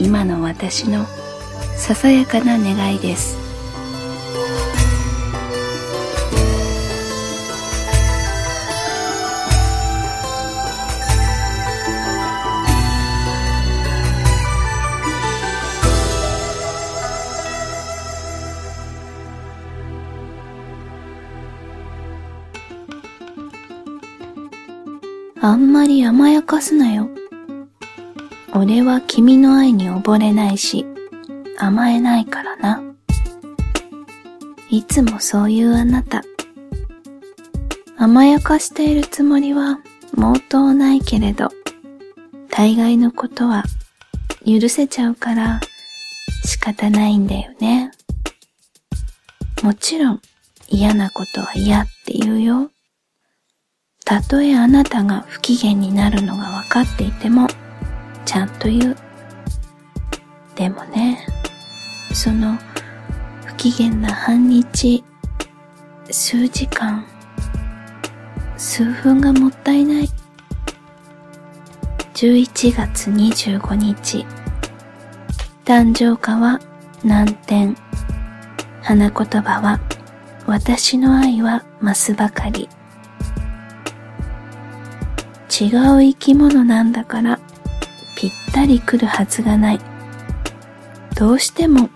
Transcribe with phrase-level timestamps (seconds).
[0.00, 1.04] 今の私の
[1.76, 3.36] ささやかな願いです
[25.42, 27.19] あんまり甘やかすなよ。
[28.52, 30.84] 俺は君の愛に溺れないし、
[31.56, 32.82] 甘えないからな。
[34.68, 36.22] いつもそういうあなた。
[37.96, 39.78] 甘やかしているつもりは
[40.16, 41.50] 毛頭ないけれど、
[42.50, 43.64] 大概のことは
[44.44, 45.60] 許せちゃうから
[46.44, 47.92] 仕方ないんだよね。
[49.62, 50.22] もちろん
[50.68, 52.70] 嫌なことは嫌って言うよ。
[54.04, 57.46] たとえあなたが不機嫌になるのが分かっていても、
[58.24, 58.96] ちゃんと言う。
[60.54, 61.26] でもね、
[62.12, 62.58] その
[63.46, 65.04] 不機嫌な半日、
[66.10, 67.04] 数時間、
[68.56, 70.08] 数分がもったいない。
[72.14, 74.26] 11月25日、
[75.64, 76.60] 誕生花は
[77.04, 77.76] 難点。
[78.82, 79.78] 花言葉は、
[80.46, 82.68] 私の愛は増すばかり。
[85.48, 87.38] 違う生き物なんだから
[88.20, 89.80] ぴったり来るはずがない。
[91.16, 91.88] どうしても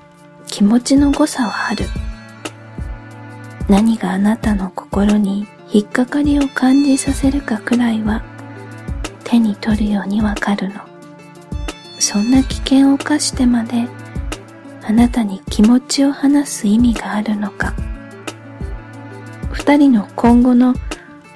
[0.46, 1.84] 気持ちの誤差はある。
[3.68, 8.22] 何があなたの心に引っかかりを感じさせるかくらいは
[9.22, 10.80] 手に取るようにわかるの。
[11.98, 13.86] そんな危険を冒してまで
[14.82, 17.74] あなたに気持ちを話す意味があるのか。
[19.52, 20.74] 二人の今後の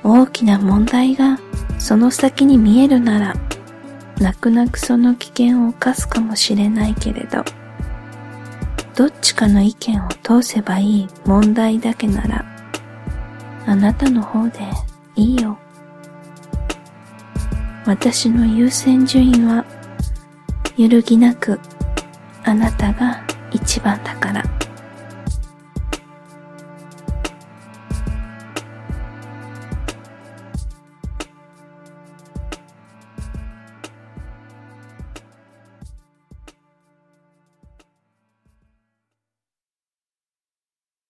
[0.03, 1.39] 大きな問題が
[1.79, 3.48] その先に見えるなら
[4.21, 7.45] 泣く泣くその危険を冒すかもしれないけれど
[8.97, 12.45] どっちかの意見を通せばいい問題だけなら
[13.67, 14.61] あなたの方で
[15.15, 15.59] いいよ。
[17.85, 19.65] 私の優先順位は
[20.77, 21.61] 揺るぎなく
[22.45, 24.48] あなたが一番だから。